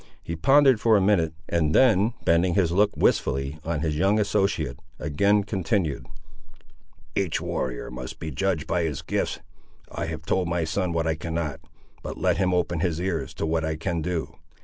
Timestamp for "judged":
8.31-8.65